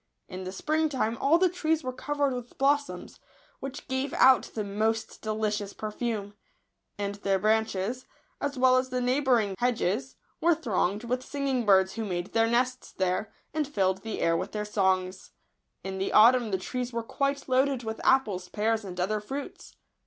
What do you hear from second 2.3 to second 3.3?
with blossoms,